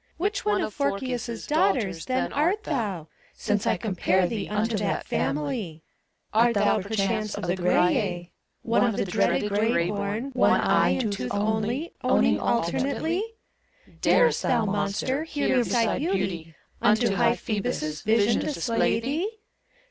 Which 0.17 0.43
one 0.43 0.61
of 0.63 0.75
Phorkys' 0.75 1.45
Daughters 1.47 2.07
then 2.07 2.33
art 2.33 2.63
thouT 2.63 3.07
Since 3.35 3.67
I 3.67 3.77
compare 3.77 4.25
thee 4.25 4.49
Unto 4.49 4.75
that 4.79 5.05
family. 5.05 5.83
140 6.31 6.33
FAUST. 6.33 6.33
Art 6.33 6.53
thou, 6.55 6.81
perchance, 7.21 7.35
of 7.35 7.43
the 7.45 7.55
Grai», 7.55 8.31
One 8.63 8.83
of 8.83 8.97
the 8.97 9.05
dreaded 9.05 9.49
gray 9.49 9.89
bom, 9.91 10.31
One 10.31 10.59
eye 10.59 10.89
and 10.99 11.13
tooth 11.13 11.31
only 11.31 11.93
Owning 12.03 12.39
alternately? 12.39 13.23
Darest 14.01 14.41
thou, 14.41 14.65
Monster, 14.65 15.23
Here 15.23 15.57
beside 15.57 15.99
Beauty, 15.99 16.55
Unto 16.81 17.13
high 17.13 17.35
Phoebus' 17.35 18.01
Vision 18.01 18.41
display 18.41 18.99
thee? 18.99 19.29